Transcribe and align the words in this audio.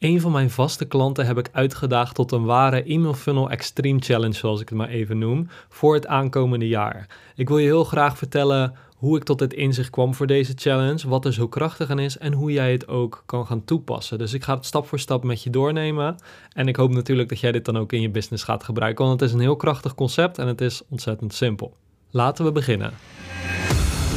Een 0.00 0.20
van 0.20 0.32
mijn 0.32 0.50
vaste 0.50 0.84
klanten 0.84 1.26
heb 1.26 1.38
ik 1.38 1.48
uitgedaagd 1.52 2.14
tot 2.14 2.32
een 2.32 2.44
ware 2.44 2.82
e-mail 2.82 3.14
funnel 3.14 3.50
extreme 3.50 3.98
challenge, 4.00 4.34
zoals 4.34 4.60
ik 4.60 4.68
het 4.68 4.78
maar 4.78 4.88
even 4.88 5.18
noem, 5.18 5.48
voor 5.68 5.94
het 5.94 6.06
aankomende 6.06 6.68
jaar. 6.68 7.06
Ik 7.34 7.48
wil 7.48 7.58
je 7.58 7.66
heel 7.66 7.84
graag 7.84 8.18
vertellen 8.18 8.74
hoe 8.96 9.16
ik 9.16 9.24
tot 9.24 9.38
dit 9.38 9.54
inzicht 9.54 9.90
kwam 9.90 10.14
voor 10.14 10.26
deze 10.26 10.52
challenge, 10.56 11.08
wat 11.08 11.24
er 11.24 11.32
zo 11.32 11.48
krachtig 11.48 11.90
aan 11.90 11.98
is 11.98 12.18
en 12.18 12.32
hoe 12.32 12.52
jij 12.52 12.72
het 12.72 12.88
ook 12.88 13.22
kan 13.26 13.46
gaan 13.46 13.64
toepassen. 13.64 14.18
Dus 14.18 14.32
ik 14.32 14.44
ga 14.44 14.54
het 14.54 14.66
stap 14.66 14.86
voor 14.86 14.98
stap 14.98 15.24
met 15.24 15.42
je 15.42 15.50
doornemen 15.50 16.16
en 16.52 16.68
ik 16.68 16.76
hoop 16.76 16.90
natuurlijk 16.90 17.28
dat 17.28 17.40
jij 17.40 17.52
dit 17.52 17.64
dan 17.64 17.78
ook 17.78 17.92
in 17.92 18.00
je 18.00 18.10
business 18.10 18.44
gaat 18.44 18.64
gebruiken, 18.64 19.04
want 19.04 19.20
het 19.20 19.28
is 19.28 19.34
een 19.34 19.42
heel 19.42 19.56
krachtig 19.56 19.94
concept 19.94 20.38
en 20.38 20.46
het 20.46 20.60
is 20.60 20.82
ontzettend 20.88 21.34
simpel. 21.34 21.76
Laten 22.10 22.44
we 22.44 22.52
beginnen. 22.52 22.92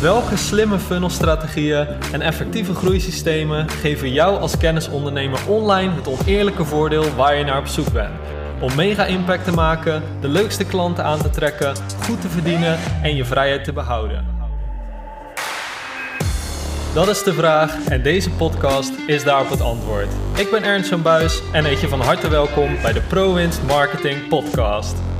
Welke 0.04 0.38
slimme 0.38 0.80
funnelstrategieën 0.80 1.88
en 2.12 2.22
effectieve 2.22 2.74
groeisystemen 2.74 3.70
geven 3.70 4.12
jou 4.12 4.40
als 4.40 4.58
kennisondernemer 4.58 5.40
online 5.48 5.94
het 5.96 6.08
oneerlijke 6.08 6.66
voordeel 6.66 7.16
waar 7.16 7.36
je 7.36 7.44
naar 7.44 7.58
op 7.58 7.68
zoek 7.68 7.92
bent? 7.94 8.14
Om 8.62 8.76
mega 8.76 9.06
impact 9.06 9.44
te 9.44 9.52
maken, 9.52 10.04
de 10.22 10.28
leukste 10.28 10.66
klanten 10.66 11.04
aan 11.04 11.22
te 11.22 11.30
trekken, 11.30 11.76
goed 12.06 12.22
te 12.22 12.30
verdienen 12.30 12.80
en 13.02 13.16
je 13.16 13.26
vrijheid 13.26 13.64
te 13.64 13.74
behouden. 13.74 14.26
Dat 16.94 17.08
is 17.08 17.24
de 17.24 17.34
vraag 17.34 17.86
en 17.86 18.02
deze 18.02 18.30
podcast 18.30 18.92
is 19.08 19.24
daarop 19.24 19.50
het 19.50 19.62
antwoord. 19.62 20.08
Ik 20.36 20.52
ben 20.52 20.64
Ernst 20.64 20.90
van 20.90 21.02
Buis 21.02 21.42
en 21.52 21.66
heet 21.66 21.82
je 21.82 21.88
van 21.88 22.02
harte 22.02 22.30
welkom 22.30 22.82
bij 22.82 22.94
de 22.94 23.02
ProWinst 23.02 23.64
Marketing 23.68 24.28
Podcast. 24.28 25.13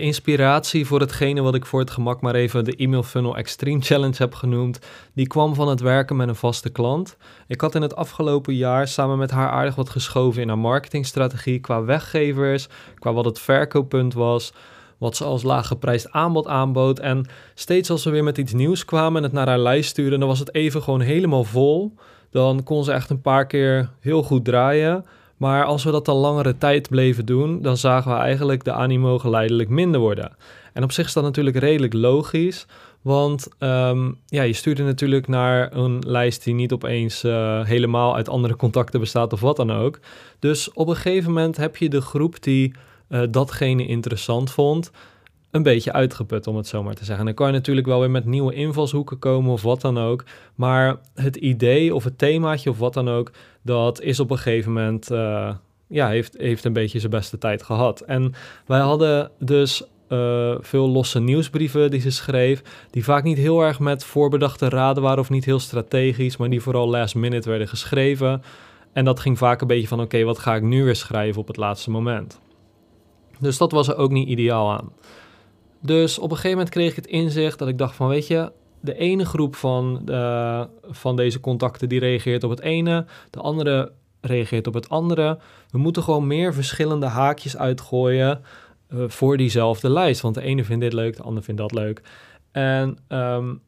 De 0.00 0.06
inspiratie 0.06 0.86
voor 0.86 1.00
hetgene 1.00 1.40
wat 1.40 1.54
ik 1.54 1.66
voor 1.66 1.80
het 1.80 1.90
gemak 1.90 2.20
maar 2.20 2.34
even 2.34 2.64
de 2.64 2.76
e-mail 2.76 3.02
funnel 3.02 3.36
extreme 3.36 3.80
challenge 3.80 4.14
heb 4.18 4.34
genoemd, 4.34 4.78
die 5.14 5.26
kwam 5.26 5.54
van 5.54 5.68
het 5.68 5.80
werken 5.80 6.16
met 6.16 6.28
een 6.28 6.34
vaste 6.34 6.70
klant. 6.70 7.16
Ik 7.46 7.60
had 7.60 7.74
in 7.74 7.82
het 7.82 7.96
afgelopen 7.96 8.54
jaar 8.54 8.88
samen 8.88 9.18
met 9.18 9.30
haar 9.30 9.48
aardig 9.48 9.74
wat 9.74 9.90
geschoven 9.90 10.42
in 10.42 10.48
haar 10.48 10.58
marketingstrategie 10.58 11.58
qua 11.60 11.84
weggevers, 11.84 12.68
qua 12.98 13.12
wat 13.12 13.24
het 13.24 13.38
verkooppunt 13.38 14.14
was, 14.14 14.52
wat 14.98 15.16
ze 15.16 15.24
als 15.24 15.42
laaggeprijsd 15.42 16.10
aanbod 16.10 16.46
aanbood. 16.46 16.98
En 16.98 17.26
steeds 17.54 17.90
als 17.90 18.04
we 18.04 18.10
weer 18.10 18.24
met 18.24 18.38
iets 18.38 18.52
nieuws 18.52 18.84
kwamen 18.84 19.16
en 19.16 19.22
het 19.22 19.32
naar 19.32 19.48
haar 19.48 19.58
lijst 19.58 19.90
stuurden, 19.90 20.18
dan 20.18 20.28
was 20.28 20.38
het 20.38 20.54
even 20.54 20.82
gewoon 20.82 21.00
helemaal 21.00 21.44
vol. 21.44 21.94
Dan 22.30 22.62
kon 22.62 22.84
ze 22.84 22.92
echt 22.92 23.10
een 23.10 23.20
paar 23.20 23.46
keer 23.46 23.90
heel 24.00 24.22
goed 24.22 24.44
draaien. 24.44 25.04
Maar 25.40 25.64
als 25.64 25.84
we 25.84 25.90
dat 25.90 26.08
al 26.08 26.16
langere 26.16 26.58
tijd 26.58 26.88
bleven 26.88 27.26
doen, 27.26 27.62
dan 27.62 27.76
zagen 27.76 28.12
we 28.12 28.18
eigenlijk 28.18 28.64
de 28.64 28.72
animo 28.72 29.18
geleidelijk 29.18 29.68
minder 29.68 30.00
worden. 30.00 30.36
En 30.72 30.82
op 30.82 30.92
zich 30.92 31.06
is 31.06 31.12
dat 31.12 31.22
natuurlijk 31.22 31.56
redelijk 31.56 31.92
logisch, 31.92 32.66
want 33.02 33.48
um, 33.58 34.18
ja, 34.26 34.42
je 34.42 34.52
stuurde 34.52 34.82
natuurlijk 34.82 35.28
naar 35.28 35.76
een 35.76 35.98
lijst 36.06 36.44
die 36.44 36.54
niet 36.54 36.72
opeens 36.72 37.24
uh, 37.24 37.64
helemaal 37.64 38.16
uit 38.16 38.28
andere 38.28 38.56
contacten 38.56 39.00
bestaat 39.00 39.32
of 39.32 39.40
wat 39.40 39.56
dan 39.56 39.72
ook. 39.72 39.98
Dus 40.38 40.72
op 40.72 40.88
een 40.88 40.96
gegeven 40.96 41.32
moment 41.32 41.56
heb 41.56 41.76
je 41.76 41.88
de 41.88 42.00
groep 42.00 42.42
die 42.42 42.74
uh, 43.08 43.22
datgene 43.30 43.86
interessant 43.86 44.50
vond, 44.50 44.90
een 45.50 45.62
beetje 45.62 45.92
uitgeput, 45.92 46.46
om 46.46 46.56
het 46.56 46.66
zo 46.66 46.82
maar 46.82 46.94
te 46.94 47.04
zeggen. 47.04 47.18
En 47.18 47.24
dan 47.24 47.34
kan 47.34 47.46
je 47.46 47.52
natuurlijk 47.52 47.86
wel 47.86 48.00
weer 48.00 48.10
met 48.10 48.24
nieuwe 48.24 48.54
invalshoeken 48.54 49.18
komen 49.18 49.52
of 49.52 49.62
wat 49.62 49.80
dan 49.80 49.98
ook. 49.98 50.24
Maar 50.54 50.96
het 51.14 51.36
idee 51.36 51.94
of 51.94 52.04
het 52.04 52.18
themaatje 52.18 52.70
of 52.70 52.78
wat 52.78 52.94
dan 52.94 53.08
ook, 53.08 53.30
dat 53.62 54.00
is 54.00 54.20
op 54.20 54.30
een 54.30 54.38
gegeven 54.38 54.72
moment, 54.72 55.10
uh, 55.10 55.54
ja, 55.86 56.08
heeft, 56.08 56.34
heeft 56.38 56.64
een 56.64 56.72
beetje 56.72 56.98
zijn 56.98 57.10
beste 57.10 57.38
tijd 57.38 57.62
gehad. 57.62 58.00
En 58.00 58.34
wij 58.66 58.80
hadden 58.80 59.30
dus 59.38 59.82
uh, 60.08 60.54
veel 60.60 60.88
losse 60.88 61.20
nieuwsbrieven 61.20 61.90
die 61.90 62.00
ze 62.00 62.10
schreef, 62.10 62.62
die 62.90 63.04
vaak 63.04 63.22
niet 63.24 63.38
heel 63.38 63.60
erg 63.60 63.78
met 63.78 64.04
voorbedachte 64.04 64.68
raden 64.68 65.02
waren 65.02 65.18
of 65.18 65.30
niet 65.30 65.44
heel 65.44 65.58
strategisch, 65.58 66.36
maar 66.36 66.50
die 66.50 66.60
vooral 66.60 66.88
last 66.88 67.14
minute 67.14 67.48
werden 67.48 67.68
geschreven. 67.68 68.42
En 68.92 69.04
dat 69.04 69.20
ging 69.20 69.38
vaak 69.38 69.60
een 69.60 69.66
beetje 69.66 69.88
van, 69.88 70.00
oké, 70.00 70.24
wat 70.24 70.38
ga 70.38 70.54
ik 70.54 70.62
nu 70.62 70.84
weer 70.84 70.96
schrijven 70.96 71.40
op 71.40 71.46
het 71.46 71.56
laatste 71.56 71.90
moment? 71.90 72.40
Dus 73.38 73.58
dat 73.58 73.72
was 73.72 73.88
er 73.88 73.96
ook 73.96 74.10
niet 74.10 74.28
ideaal 74.28 74.72
aan. 74.72 74.92
Dus 75.80 76.18
op 76.18 76.30
een 76.30 76.36
gegeven 76.36 76.56
moment 76.56 76.68
kreeg 76.68 76.90
ik 76.90 76.96
het 76.96 77.06
inzicht 77.06 77.58
dat 77.58 77.68
ik 77.68 77.78
dacht 77.78 77.96
van, 77.96 78.08
weet 78.08 78.26
je, 78.26 78.52
de 78.80 78.94
ene 78.94 79.24
groep 79.24 79.56
van, 79.56 80.00
de, 80.04 80.66
van 80.82 81.16
deze 81.16 81.40
contacten 81.40 81.88
die 81.88 82.00
reageert 82.00 82.44
op 82.44 82.50
het 82.50 82.60
ene, 82.60 83.06
de 83.30 83.40
andere 83.40 83.92
reageert 84.20 84.66
op 84.66 84.74
het 84.74 84.88
andere. 84.88 85.38
We 85.70 85.78
moeten 85.78 86.02
gewoon 86.02 86.26
meer 86.26 86.54
verschillende 86.54 87.06
haakjes 87.06 87.56
uitgooien 87.56 88.40
uh, 88.94 89.04
voor 89.06 89.36
diezelfde 89.36 89.90
lijst. 89.90 90.20
Want 90.20 90.34
de 90.34 90.42
ene 90.42 90.64
vindt 90.64 90.82
dit 90.82 90.92
leuk, 90.92 91.16
de 91.16 91.22
ander 91.22 91.42
vindt 91.42 91.60
dat 91.60 91.72
leuk. 91.72 92.02
En 92.52 92.98
um, 93.08 93.60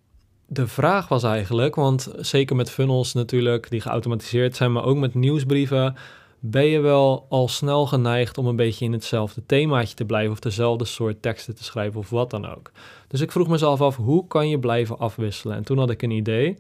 de 0.47 0.67
vraag 0.67 1.09
was 1.09 1.23
eigenlijk, 1.23 1.75
want 1.75 2.13
zeker 2.17 2.57
met 2.57 2.71
funnels 2.71 3.13
natuurlijk, 3.13 3.71
die 3.71 3.81
geautomatiseerd 3.81 4.57
zijn, 4.57 4.73
maar 4.73 4.85
ook 4.85 4.97
met 4.97 5.15
nieuwsbrieven, 5.15 5.97
ben 6.45 6.65
je 6.65 6.81
wel 6.81 7.27
al 7.29 7.49
snel 7.49 7.87
geneigd 7.87 8.39
om 8.39 8.47
een 8.47 8.57
beetje 8.57 8.85
in 8.85 8.93
hetzelfde 8.93 9.43
themaatje 9.47 9.95
te 9.95 10.05
blijven 10.05 10.33
of 10.33 10.39
dezelfde 10.39 10.85
soort 10.85 11.23
teksten 11.23 11.55
te 11.55 11.65
schrijven 11.65 12.01
of 12.01 12.11
wat 12.11 12.31
dan 12.31 12.47
ook. 12.47 12.71
Dus 13.09 13.21
ik 13.21 13.33
vroeg 13.33 13.49
mezelf 13.49 13.81
af, 13.81 13.97
hoe 13.97 14.27
kan 14.27 14.49
je 14.49 14.59
blijven 14.59 14.99
afwisselen? 14.99 15.57
En 15.57 15.65
toen 15.65 15.79
had 15.79 15.91
ik 15.91 16.03
een 16.03 16.11
idee. 16.11 16.59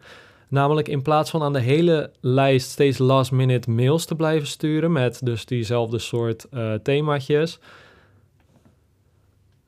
Namelijk 0.48 0.88
in 0.88 1.02
plaats 1.02 1.30
van 1.30 1.42
aan 1.42 1.52
de 1.52 1.60
hele 1.60 2.10
lijst 2.20 2.70
steeds 2.70 2.98
last 2.98 3.32
minute 3.32 3.70
mails 3.70 4.04
te 4.04 4.14
blijven 4.14 4.48
sturen 4.48 4.92
met 4.92 5.20
dus 5.24 5.44
diezelfde 5.44 5.98
soort 5.98 6.46
uh, 6.54 6.74
themaatjes, 6.74 7.58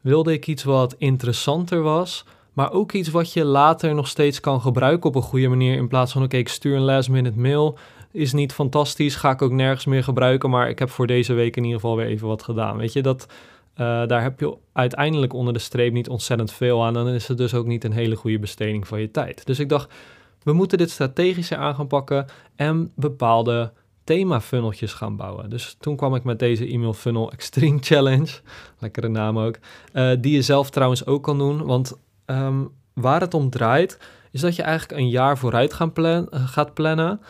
wilde 0.01 0.33
ik 0.33 0.47
iets 0.47 0.65
wat 0.65 0.95
interessanter 0.99 1.83
was, 1.83 2.25
maar 2.53 2.73
ook 2.73 2.93
iets 2.93 3.09
wat 3.09 3.33
je 3.33 3.45
later 3.45 3.95
nog 3.95 4.09
steeds 4.09 4.41
kan 4.41 4.61
gebruiken 4.61 5.09
op 5.09 5.15
een 5.15 5.23
goede 5.23 5.49
manier. 5.49 5.77
In 5.77 5.89
plaats 5.89 6.13
van 6.13 6.23
oké, 6.23 6.37
ik 6.37 6.49
stuur 6.49 6.77
een 6.77 6.83
last 6.83 7.09
minute 7.09 7.39
mail, 7.39 7.79
is 8.15 8.33
niet 8.33 8.53
fantastisch, 8.53 9.17
ga 9.17 9.31
ik 9.31 9.43
ook 9.43 9.53
nergens 9.53 9.85
meer 9.85 10.05
gebruiken, 10.05 10.51
maar 10.51 10.69
ik 10.69 10.79
heb 10.79 10.91
voor 10.91 11.07
deze 11.07 11.33
week 11.33 11.57
in 11.57 11.65
ieder 11.65 11.81
geval 11.81 11.97
weer 11.97 12.07
even 12.07 12.29
wat 12.29 12.43
gedaan. 12.43 12.77
Weet 12.77 12.93
je, 12.93 13.03
dat, 13.03 13.27
uh, 13.77 14.07
daar 14.07 14.23
heb 14.23 14.41
je 14.41 14.57
uiteindelijk 14.73 15.33
onder 15.33 15.53
de 15.53 15.59
streep 15.59 15.93
niet 15.93 16.09
ontzettend 16.09 16.53
veel 16.53 16.85
aan. 16.85 16.97
En 16.97 17.05
dan 17.05 17.15
is 17.15 17.29
het 17.29 17.39
dus 17.39 17.55
ook 17.55 17.67
niet 17.67 17.85
een 17.85 17.93
hele 17.93 18.17
goede 18.17 18.39
besteding 18.39 18.89
van 18.89 19.01
je 19.01 19.11
tijd. 19.11 19.47
Dus 19.47 19.59
ik 19.59 19.69
dacht, 19.69 19.93
we 20.43 20.53
moeten 20.53 20.79
dit 20.79 20.91
strategischer 20.91 21.57
aan 21.57 21.75
gaan 21.75 21.87
pakken 21.87 22.27
en 22.57 22.93
bepaalde 22.97 23.73
thema-funneltjes 24.05 24.93
gaan 24.93 25.17
bouwen. 25.17 25.51
Dus 25.51 25.77
toen 25.81 25.97
kwam 25.97 26.15
ik 26.15 26.25
met 26.25 26.39
deze 26.39 26.67
e-mail 26.67 26.93
funnel 26.93 27.33
Extreme 27.33 27.79
Challenge, 27.81 28.31
lekkere 28.79 29.09
naam 29.09 29.39
ook, 29.39 29.59
uh, 29.93 30.11
die 30.21 30.35
je 30.35 30.43
zelf 30.43 30.71
trouwens 30.71 31.07
ook 31.07 31.23
kan 31.23 31.39
doen. 31.39 31.65
Want 31.65 31.99
um, 32.27 32.71
waar 32.93 33.21
het 33.21 33.35
om 33.35 33.51
draait, 33.51 33.99
is 34.31 34.41
dat 34.41 34.57
je 34.57 34.63
eigenlijk 34.63 35.01
een 35.01 35.09
jaar 35.09 35.39
vooruit 35.39 35.73
gaan 35.73 35.93
gaat 36.31 36.75
plannen. 36.75 37.21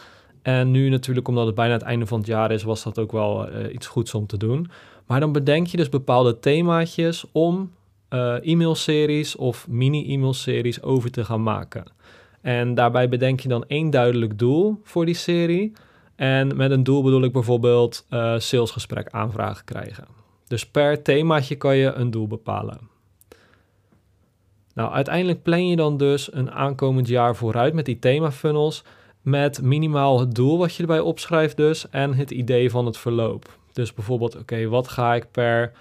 En 0.44 0.70
nu 0.70 0.88
natuurlijk, 0.88 1.28
omdat 1.28 1.46
het 1.46 1.54
bijna 1.54 1.72
het 1.72 1.82
einde 1.82 2.06
van 2.06 2.18
het 2.18 2.26
jaar 2.26 2.50
is, 2.50 2.62
was 2.62 2.82
dat 2.82 2.98
ook 2.98 3.12
wel 3.12 3.48
uh, 3.48 3.74
iets 3.74 3.86
goeds 3.86 4.14
om 4.14 4.26
te 4.26 4.36
doen. 4.36 4.70
Maar 5.06 5.20
dan 5.20 5.32
bedenk 5.32 5.66
je 5.66 5.76
dus 5.76 5.88
bepaalde 5.88 6.38
themaatjes 6.38 7.24
om 7.32 7.72
uh, 8.10 8.46
e-mailseries 8.46 9.36
of 9.36 9.68
mini-e-mailseries 9.68 10.82
over 10.82 11.10
te 11.10 11.24
gaan 11.24 11.42
maken. 11.42 11.84
En 12.40 12.74
daarbij 12.74 13.08
bedenk 13.08 13.40
je 13.40 13.48
dan 13.48 13.64
één 13.66 13.90
duidelijk 13.90 14.38
doel 14.38 14.80
voor 14.82 15.06
die 15.06 15.14
serie. 15.14 15.72
En 16.16 16.56
met 16.56 16.70
een 16.70 16.82
doel 16.82 17.02
bedoel 17.02 17.22
ik 17.22 17.32
bijvoorbeeld 17.32 18.06
uh, 18.10 18.38
salesgesprek 18.38 19.08
aanvragen 19.10 19.64
krijgen. 19.64 20.04
Dus 20.46 20.66
per 20.66 21.02
themaatje 21.02 21.54
kan 21.54 21.76
je 21.76 21.92
een 21.92 22.10
doel 22.10 22.26
bepalen. 22.26 22.78
Nou, 24.74 24.92
uiteindelijk 24.92 25.42
plan 25.42 25.68
je 25.68 25.76
dan 25.76 25.96
dus 25.96 26.34
een 26.34 26.50
aankomend 26.50 27.08
jaar 27.08 27.36
vooruit 27.36 27.74
met 27.74 27.84
die 27.84 27.98
themafunnels 27.98 28.84
met 29.24 29.62
minimaal 29.62 30.20
het 30.20 30.34
doel 30.34 30.58
wat 30.58 30.74
je 30.74 30.82
erbij 30.82 31.00
opschrijft 31.00 31.56
dus 31.56 31.90
en 31.90 32.14
het 32.14 32.30
idee 32.30 32.70
van 32.70 32.86
het 32.86 32.98
verloop. 32.98 33.58
Dus 33.72 33.94
bijvoorbeeld, 33.94 34.36
oké, 34.36 34.68
wat 34.68 34.88
ga 34.88 35.14
ik 35.14 35.30
per, 35.30 35.72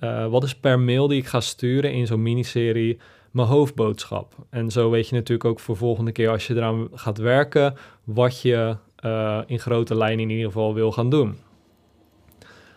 uh, 0.00 0.26
wat 0.26 0.44
is 0.44 0.54
per 0.54 0.80
mail 0.80 1.08
die 1.08 1.18
ik 1.18 1.26
ga 1.26 1.40
sturen 1.40 1.92
in 1.92 2.06
zo'n 2.06 2.22
miniserie 2.22 2.98
mijn 3.30 3.48
hoofdboodschap? 3.48 4.34
En 4.50 4.70
zo 4.70 4.90
weet 4.90 5.08
je 5.08 5.14
natuurlijk 5.14 5.48
ook 5.48 5.60
voor 5.60 5.76
volgende 5.76 6.12
keer 6.12 6.30
als 6.30 6.46
je 6.46 6.54
eraan 6.54 6.88
gaat 6.92 7.18
werken, 7.18 7.74
wat 8.04 8.40
je 8.40 8.76
uh, 9.04 9.40
in 9.46 9.58
grote 9.58 9.94
lijnen 9.94 10.24
in 10.24 10.30
ieder 10.30 10.46
geval 10.46 10.74
wil 10.74 10.92
gaan 10.92 11.10
doen. 11.10 11.36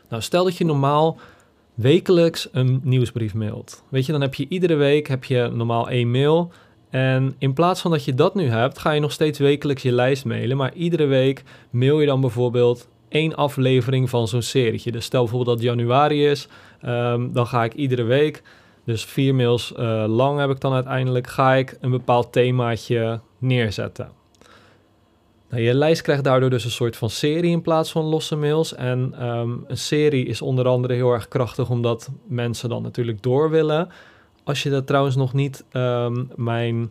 Nou, 0.09 0.21
stel 0.21 0.43
dat 0.43 0.57
je 0.57 0.65
normaal 0.65 1.19
wekelijks 1.73 2.49
een 2.51 2.79
nieuwsbrief 2.83 3.33
mailt. 3.33 3.83
Weet 3.89 4.05
je, 4.05 4.11
dan 4.11 4.21
heb 4.21 4.33
je 4.35 4.45
iedere 4.49 4.75
week 4.75 5.07
heb 5.07 5.23
je 5.23 5.49
normaal 5.53 5.89
één 5.89 6.11
mail 6.11 6.51
en 6.89 7.35
in 7.37 7.53
plaats 7.53 7.81
van 7.81 7.91
dat 7.91 8.05
je 8.05 8.13
dat 8.13 8.35
nu 8.35 8.49
hebt, 8.49 8.79
ga 8.79 8.91
je 8.91 8.99
nog 8.99 9.11
steeds 9.11 9.39
wekelijks 9.39 9.81
je 9.81 9.91
lijst 9.91 10.25
mailen. 10.25 10.57
Maar 10.57 10.73
iedere 10.73 11.05
week 11.05 11.43
mail 11.69 11.99
je 11.99 12.05
dan 12.05 12.21
bijvoorbeeld 12.21 12.87
één 13.09 13.35
aflevering 13.35 14.09
van 14.09 14.27
zo'n 14.27 14.41
serietje. 14.41 14.91
Dus 14.91 15.05
stel 15.05 15.21
bijvoorbeeld 15.21 15.57
dat 15.57 15.65
januari 15.65 16.27
is, 16.27 16.47
um, 16.85 17.33
dan 17.33 17.47
ga 17.47 17.63
ik 17.63 17.73
iedere 17.73 18.03
week, 18.03 18.43
dus 18.85 19.05
vier 19.05 19.35
mails 19.35 19.73
uh, 19.79 20.03
lang 20.07 20.39
heb 20.39 20.49
ik 20.49 20.59
dan 20.59 20.73
uiteindelijk, 20.73 21.27
ga 21.27 21.53
ik 21.53 21.77
een 21.81 21.91
bepaald 21.91 22.31
themaatje 22.31 23.19
neerzetten. 23.37 24.09
Nou, 25.49 25.61
je 25.61 25.73
lijst 25.73 26.01
krijgt 26.01 26.23
daardoor 26.23 26.49
dus 26.49 26.63
een 26.63 26.71
soort 26.71 26.97
van 26.97 27.09
serie 27.09 27.51
in 27.51 27.61
plaats 27.61 27.91
van 27.91 28.03
losse 28.03 28.35
mails. 28.35 28.75
En 28.75 29.27
um, 29.27 29.63
een 29.67 29.77
serie 29.77 30.25
is 30.25 30.41
onder 30.41 30.67
andere 30.67 30.93
heel 30.93 31.11
erg 31.11 31.27
krachtig 31.27 31.69
omdat 31.69 32.09
mensen 32.27 32.69
dan 32.69 32.81
natuurlijk 32.81 33.23
door 33.23 33.49
willen. 33.49 33.89
Als 34.49 34.63
je 34.63 34.69
dat 34.69 34.87
trouwens 34.87 35.15
nog 35.15 35.33
niet 35.33 35.65
um, 35.71 36.29
mijn 36.35 36.89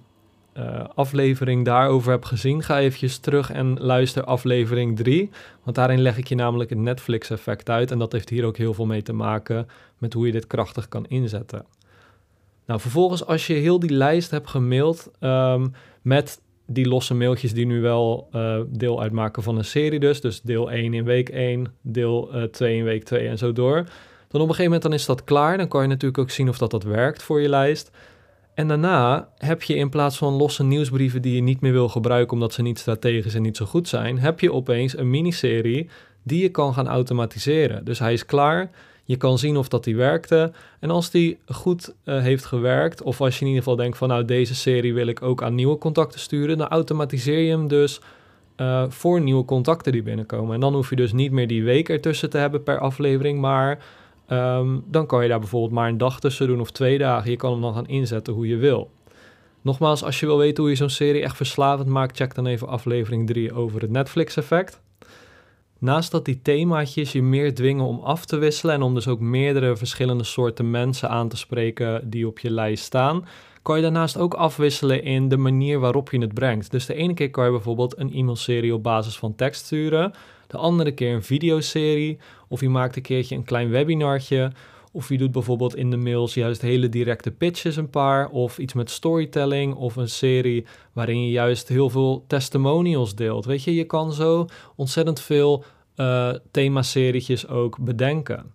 uh, 0.58 0.84
aflevering 0.94 1.64
daarover 1.64 2.10
hebt 2.10 2.26
gezien, 2.26 2.62
ga 2.62 2.78
eventjes 2.78 3.18
terug 3.18 3.50
en 3.50 3.76
luister 3.80 4.24
aflevering 4.24 4.96
3. 4.96 5.30
Want 5.62 5.76
daarin 5.76 6.00
leg 6.00 6.18
ik 6.18 6.26
je 6.26 6.34
namelijk 6.34 6.70
het 6.70 6.78
Netflix-effect 6.78 7.70
uit. 7.70 7.90
En 7.90 7.98
dat 7.98 8.12
heeft 8.12 8.28
hier 8.28 8.44
ook 8.44 8.56
heel 8.56 8.74
veel 8.74 8.86
mee 8.86 9.02
te 9.02 9.12
maken 9.12 9.68
met 9.98 10.12
hoe 10.12 10.26
je 10.26 10.32
dit 10.32 10.46
krachtig 10.46 10.88
kan 10.88 11.06
inzetten. 11.06 11.64
Nou, 12.66 12.80
vervolgens 12.80 13.26
als 13.26 13.46
je 13.46 13.54
heel 13.54 13.78
die 13.78 13.92
lijst 13.92 14.30
hebt 14.30 14.48
gemaild 14.48 15.10
um, 15.20 15.72
met 16.02 16.40
die 16.66 16.88
losse 16.88 17.14
mailtjes 17.14 17.52
die 17.52 17.66
nu 17.66 17.80
wel 17.80 18.28
uh, 18.32 18.60
deel 18.68 19.02
uitmaken 19.02 19.42
van 19.42 19.58
een 19.58 19.64
serie 19.64 20.00
dus. 20.00 20.20
Dus 20.20 20.40
deel 20.40 20.70
1 20.70 20.94
in 20.94 21.04
week 21.04 21.28
1, 21.28 21.66
deel 21.80 22.30
2 22.50 22.76
in 22.76 22.84
week 22.84 23.04
2 23.04 23.28
en 23.28 23.38
zo 23.38 23.52
door. 23.52 23.84
Dan 24.28 24.40
op 24.40 24.48
een 24.48 24.54
gegeven 24.54 24.64
moment 24.64 24.82
dan 24.82 24.92
is 24.92 25.06
dat 25.06 25.24
klaar. 25.24 25.56
Dan 25.56 25.68
kan 25.68 25.82
je 25.82 25.88
natuurlijk 25.88 26.18
ook 26.18 26.30
zien 26.30 26.48
of 26.48 26.58
dat, 26.58 26.70
dat 26.70 26.82
werkt 26.82 27.22
voor 27.22 27.40
je 27.40 27.48
lijst. 27.48 27.90
En 28.54 28.68
daarna 28.68 29.28
heb 29.36 29.62
je 29.62 29.74
in 29.74 29.88
plaats 29.88 30.16
van 30.16 30.32
losse 30.32 30.64
nieuwsbrieven 30.64 31.22
die 31.22 31.34
je 31.34 31.42
niet 31.42 31.60
meer 31.60 31.72
wil 31.72 31.88
gebruiken 31.88 32.32
omdat 32.32 32.52
ze 32.52 32.62
niet 32.62 32.78
strategisch 32.78 33.34
en 33.34 33.42
niet 33.42 33.56
zo 33.56 33.66
goed 33.66 33.88
zijn, 33.88 34.18
heb 34.18 34.40
je 34.40 34.52
opeens 34.52 34.96
een 34.96 35.10
miniserie 35.10 35.88
die 36.22 36.42
je 36.42 36.48
kan 36.48 36.74
gaan 36.74 36.88
automatiseren. 36.88 37.84
Dus 37.84 37.98
hij 37.98 38.12
is 38.12 38.26
klaar. 38.26 38.70
Je 39.04 39.16
kan 39.16 39.38
zien 39.38 39.56
of 39.56 39.68
dat 39.68 39.84
die 39.84 39.96
werkte. 39.96 40.52
En 40.80 40.90
als 40.90 41.10
die 41.10 41.38
goed 41.46 41.94
uh, 42.04 42.22
heeft 42.22 42.44
gewerkt, 42.44 43.02
of 43.02 43.20
als 43.20 43.34
je 43.34 43.40
in 43.40 43.46
ieder 43.46 43.62
geval 43.62 43.78
denkt 43.78 43.98
van 43.98 44.08
nou 44.08 44.24
deze 44.24 44.54
serie 44.54 44.94
wil 44.94 45.06
ik 45.06 45.22
ook 45.22 45.42
aan 45.42 45.54
nieuwe 45.54 45.78
contacten 45.78 46.20
sturen, 46.20 46.58
dan 46.58 46.68
automatiseer 46.68 47.38
je 47.38 47.50
hem 47.50 47.68
dus 47.68 48.00
uh, 48.56 48.84
voor 48.88 49.20
nieuwe 49.20 49.44
contacten 49.44 49.92
die 49.92 50.02
binnenkomen. 50.02 50.54
En 50.54 50.60
dan 50.60 50.74
hoef 50.74 50.90
je 50.90 50.96
dus 50.96 51.12
niet 51.12 51.32
meer 51.32 51.46
die 51.46 51.64
week 51.64 51.88
ertussen 51.88 52.30
te 52.30 52.38
hebben 52.38 52.62
per 52.62 52.78
aflevering, 52.78 53.40
maar 53.40 53.78
Um, 54.30 54.84
dan 54.86 55.06
kan 55.06 55.22
je 55.22 55.28
daar 55.28 55.38
bijvoorbeeld 55.38 55.72
maar 55.72 55.88
een 55.88 55.98
dag 55.98 56.20
tussen 56.20 56.46
doen 56.46 56.60
of 56.60 56.70
twee 56.70 56.98
dagen. 56.98 57.30
Je 57.30 57.36
kan 57.36 57.52
hem 57.52 57.60
dan 57.60 57.74
gaan 57.74 57.86
inzetten 57.86 58.32
hoe 58.32 58.48
je 58.48 58.56
wil. 58.56 58.90
Nogmaals, 59.62 60.04
als 60.04 60.20
je 60.20 60.26
wil 60.26 60.38
weten 60.38 60.62
hoe 60.62 60.72
je 60.72 60.78
zo'n 60.78 60.88
serie 60.88 61.22
echt 61.22 61.36
verslavend 61.36 61.88
maakt, 61.88 62.16
check 62.16 62.34
dan 62.34 62.46
even 62.46 62.68
aflevering 62.68 63.26
3 63.26 63.52
over 63.52 63.80
het 63.80 63.90
Netflix-effect. 63.90 64.80
Naast 65.78 66.10
dat 66.10 66.24
die 66.24 66.42
themaatjes 66.42 67.12
je 67.12 67.22
meer 67.22 67.54
dwingen 67.54 67.84
om 67.84 68.00
af 68.00 68.24
te 68.24 68.36
wisselen 68.36 68.74
en 68.74 68.82
om 68.82 68.94
dus 68.94 69.08
ook 69.08 69.20
meerdere 69.20 69.76
verschillende 69.76 70.24
soorten 70.24 70.70
mensen 70.70 71.08
aan 71.08 71.28
te 71.28 71.36
spreken 71.36 72.10
die 72.10 72.26
op 72.26 72.38
je 72.38 72.50
lijst 72.50 72.84
staan, 72.84 73.24
kan 73.62 73.76
je 73.76 73.82
daarnaast 73.82 74.18
ook 74.18 74.34
afwisselen 74.34 75.02
in 75.02 75.28
de 75.28 75.36
manier 75.36 75.78
waarop 75.78 76.10
je 76.10 76.18
het 76.18 76.34
brengt. 76.34 76.70
Dus 76.70 76.86
de 76.86 76.94
ene 76.94 77.14
keer 77.14 77.30
kan 77.30 77.44
je 77.44 77.50
bijvoorbeeld 77.50 77.98
een 77.98 78.12
e-mailserie 78.12 78.74
op 78.74 78.82
basis 78.82 79.18
van 79.18 79.34
tekst 79.34 79.64
sturen, 79.64 80.12
de 80.48 80.56
andere 80.56 80.92
keer 80.92 81.14
een 81.14 81.22
videoserie, 81.22 82.18
of 82.48 82.60
je 82.60 82.68
maakt 82.68 82.96
een 82.96 83.02
keertje 83.02 83.36
een 83.36 83.44
klein 83.44 83.70
webinartje, 83.70 84.52
of 84.92 85.08
je 85.08 85.18
doet 85.18 85.32
bijvoorbeeld 85.32 85.76
in 85.76 85.90
de 85.90 85.96
mails 85.96 86.34
juist 86.34 86.60
hele 86.60 86.88
directe 86.88 87.30
pitches 87.30 87.76
een 87.76 87.90
paar, 87.90 88.28
of 88.28 88.58
iets 88.58 88.72
met 88.72 88.90
storytelling, 88.90 89.74
of 89.74 89.96
een 89.96 90.08
serie 90.08 90.66
waarin 90.92 91.24
je 91.24 91.30
juist 91.30 91.68
heel 91.68 91.90
veel 91.90 92.24
testimonials 92.26 93.14
deelt. 93.14 93.44
Weet 93.44 93.64
je, 93.64 93.74
je 93.74 93.84
kan 93.84 94.12
zo 94.12 94.46
ontzettend 94.76 95.20
veel 95.20 95.64
uh, 95.96 96.34
ook 97.48 97.78
bedenken. 97.78 98.52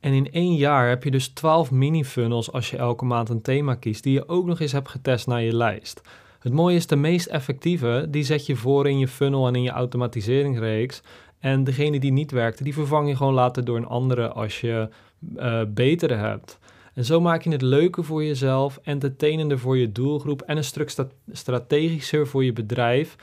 En 0.00 0.12
in 0.12 0.32
één 0.32 0.54
jaar 0.54 0.88
heb 0.88 1.04
je 1.04 1.10
dus 1.10 1.28
12 1.28 1.70
mini-funnels 1.70 2.52
als 2.52 2.70
je 2.70 2.76
elke 2.76 3.04
maand 3.04 3.28
een 3.28 3.42
thema 3.42 3.74
kiest, 3.74 4.02
die 4.02 4.12
je 4.12 4.28
ook 4.28 4.46
nog 4.46 4.60
eens 4.60 4.72
hebt 4.72 4.88
getest 4.88 5.26
naar 5.26 5.42
je 5.42 5.56
lijst. 5.56 6.00
Het 6.44 6.52
mooie 6.52 6.76
is, 6.76 6.86
de 6.86 6.96
meest 6.96 7.26
effectieve, 7.26 8.06
die 8.08 8.22
zet 8.22 8.46
je 8.46 8.56
voor 8.56 8.88
in 8.88 8.98
je 8.98 9.08
funnel 9.08 9.46
en 9.46 9.54
in 9.54 9.62
je 9.62 9.70
automatiseringsreeks. 9.70 11.02
En 11.38 11.64
degene 11.64 12.00
die 12.00 12.12
niet 12.12 12.30
werkte, 12.30 12.64
die 12.64 12.74
vervang 12.74 13.08
je 13.08 13.16
gewoon 13.16 13.34
later 13.34 13.64
door 13.64 13.76
een 13.76 13.86
andere 13.86 14.28
als 14.28 14.60
je 14.60 14.88
uh, 15.36 15.60
betere 15.68 16.14
hebt. 16.14 16.58
En 16.94 17.04
zo 17.04 17.20
maak 17.20 17.42
je 17.42 17.50
het 17.50 17.62
leuker 17.62 18.04
voor 18.04 18.24
jezelf, 18.24 18.78
entertainender 18.82 19.58
voor 19.58 19.76
je 19.76 19.92
doelgroep 19.92 20.42
en 20.42 20.56
een 20.56 20.64
stuk 20.64 20.94
strategischer 21.32 22.26
voor 22.26 22.44
je 22.44 22.52
bedrijf. 22.52 23.16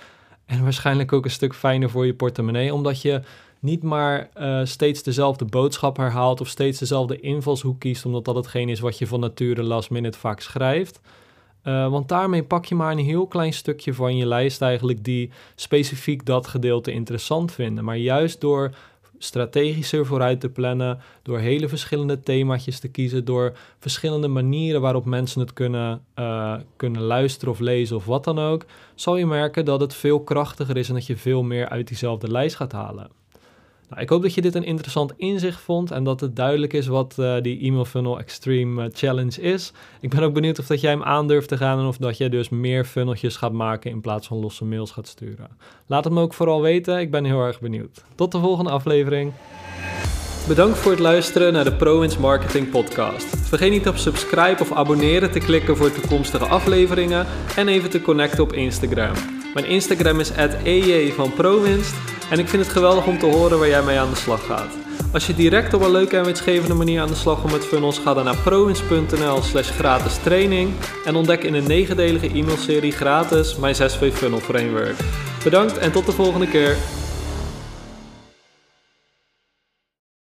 En 0.46 0.64
waarschijnlijk 0.64 1.14
ook 1.14 1.26
een 1.26 1.32
stuk 1.32 1.56
fijner 1.56 1.90
voor 1.90 2.06
je 2.06 2.14
portemonnee, 2.14 2.74
omdat 2.74 3.02
je 3.02 3.22
niet 3.60 3.84
maar 3.84 4.30
uh, 4.38 4.60
steeds 4.64 5.04
dezelfde 5.04 5.46
boodschap 5.46 5.98
herhaalt 5.98 6.42
of 6.42 6.48
steeds 6.48 6.80
dezelfde 6.80 7.20
invalshoek 7.20 7.80
kiest, 7.80 8.06
omdat 8.06 8.26
dat 8.26 8.36
hetgeen 8.36 8.70
is 8.70 8.80
wat 8.80 8.98
je 8.98 9.08
van 9.08 9.20
nature 9.20 9.64
last 9.64 9.90
minute 9.90 10.18
vaak 10.18 10.40
schrijft. 10.40 11.02
Uh, 11.64 11.90
want 11.90 12.10
daarmee 12.10 12.44
pak 12.44 12.66
je 12.66 12.76
maar 12.76 12.92
een 12.92 13.06
heel 13.06 13.28
klein 13.28 13.54
stukje 13.54 13.94
van 13.94 14.18
je 14.18 14.26
lijst 14.26 14.62
eigenlijk 14.62 15.04
die 15.04 15.32
specifiek 15.56 16.26
dat 16.26 16.48
gedeelte 16.48 16.92
interessant 16.92 17.52
vinden. 17.52 17.84
Maar 17.84 17.98
juist 17.98 18.42
door 18.42 18.72
strategischer 19.24 20.06
vooruit 20.06 20.40
te 20.40 20.50
plannen, 20.50 21.00
door 21.22 21.40
hele 21.40 21.70
verschillende 21.70 22.20
thema's 22.20 22.80
te 22.80 22.88
kiezen, 22.88 23.26
door 23.26 23.58
verschillende 23.80 24.28
manieren 24.28 24.82
waarop 24.82 25.06
mensen 25.06 25.42
het 25.42 25.54
kunnen, 25.54 26.06
uh, 26.16 26.56
kunnen 26.76 27.02
luisteren 27.02 27.54
of 27.54 27.60
lezen 27.60 27.96
of 27.96 28.06
wat 28.06 28.24
dan 28.24 28.40
ook, 28.40 28.66
zal 28.96 29.18
je 29.18 29.26
merken 29.26 29.66
dat 29.66 29.80
het 29.80 29.94
veel 29.94 30.24
krachtiger 30.24 30.78
is 30.78 30.88
en 30.88 30.94
dat 30.94 31.06
je 31.06 31.18
veel 31.18 31.44
meer 31.44 31.70
uit 31.70 31.88
diezelfde 31.88 32.32
lijst 32.32 32.56
gaat 32.56 32.72
halen. 32.72 33.21
Nou, 33.92 34.04
ik 34.04 34.10
hoop 34.10 34.22
dat 34.22 34.34
je 34.34 34.42
dit 34.42 34.56
een 34.56 34.64
interessant 34.64 35.14
inzicht 35.18 35.62
vond 35.62 35.92
en 35.92 36.04
dat 36.04 36.20
het 36.20 36.36
duidelijk 36.36 36.74
is 36.74 36.88
wat 36.88 37.16
uh, 37.20 37.36
die 37.42 37.60
Email 37.60 37.86
Funnel 37.86 38.20
Extreme 38.20 38.84
uh, 38.84 38.90
Challenge 38.94 39.42
is. 39.42 39.72
Ik 40.00 40.10
ben 40.10 40.24
ook 40.24 40.34
benieuwd 40.34 40.60
of 40.60 40.66
dat 40.66 40.82
jij 40.82 40.92
hem 40.92 41.04
aandurft 41.04 41.48
te 41.48 41.58
gaan 41.58 41.80
en 41.80 41.86
of 41.86 41.98
dat 41.98 42.18
jij 42.18 42.30
dus 42.30 42.50
meer 42.50 42.86
funneltjes 42.86 43.36
gaat 43.36 43.52
maken 43.52 43.92
in 43.92 44.02
plaats 44.02 44.28
van 44.28 44.38
losse 44.38 44.66
mails 44.66 44.92
gaat 44.92 45.08
sturen. 45.08 45.48
Laat 45.86 46.04
het 46.04 46.14
me 46.14 46.22
ook 46.22 46.34
vooral 46.34 46.62
weten, 46.62 47.00
ik 47.00 47.12
ben 47.12 47.26
heel 47.26 47.42
erg 47.42 47.60
benieuwd. 47.60 48.04
Tot 48.16 48.32
de 48.32 48.40
volgende 48.40 48.72
aflevering. 48.72 49.34
Bedankt 50.48 50.78
voor 50.78 50.92
het 50.92 51.00
luisteren 51.00 51.54
naar 51.54 51.64
de 51.64 51.74
ProWins 51.74 52.18
Marketing 52.18 52.70
Podcast. 52.70 53.38
Vergeet 53.38 53.72
niet 53.72 53.88
op 53.88 53.98
subscribe 53.98 54.62
of 54.62 54.72
abonneren 54.72 55.32
te 55.32 55.40
klikken 55.40 55.78
voor 55.78 55.92
toekomstige 55.92 56.46
afleveringen 56.46 57.26
en 57.56 57.68
even 57.68 57.90
te 57.90 58.02
connecten 58.02 58.44
op 58.44 58.54
Instagram. 58.54 59.14
Mijn 59.54 59.66
Instagram 59.66 60.20
is 60.20 60.32
@ej 60.32 61.12
van 61.12 61.34
en 62.32 62.40
ik 62.40 62.48
vind 62.48 62.64
het 62.64 62.72
geweldig 62.72 63.06
om 63.06 63.20
te 63.20 63.26
horen 63.26 63.60
waar 63.60 63.68
jij 63.68 63.84
mee 63.84 64.00
aan 64.00 64.10
de 64.10 64.16
slag 64.16 64.46
gaat. 64.46 64.78
Als 65.14 65.28
je 65.28 65.34
direct 65.34 65.74
op 65.74 65.82
een 65.82 65.92
leuke 65.92 66.18
en 66.18 66.26
winstgevende 66.26 66.74
manier 66.74 67.02
aan 67.02 67.08
de 67.08 67.16
slag 67.16 67.42
gaat 67.42 67.52
met 67.52 67.66
funnels, 67.66 68.00
ga 68.00 68.14
dan 68.14 68.26
naar 68.26 68.38
prowins.nl 68.38 69.42
slash 69.42 69.70
gratis 69.70 70.18
training 70.24 70.72
en 71.06 71.16
ontdek 71.16 71.44
in 71.44 71.54
een 71.54 71.68
negendelige 71.68 72.28
e-mailserie 72.28 72.92
gratis 72.92 73.56
mijn 73.56 73.76
6V 73.76 74.14
Funnel 74.14 74.40
Framework. 74.40 74.96
Bedankt 75.44 75.78
en 75.78 75.92
tot 75.92 76.06
de 76.06 76.12
volgende 76.12 76.48
keer. 76.48 76.78